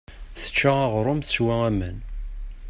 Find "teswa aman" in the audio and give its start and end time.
1.21-1.97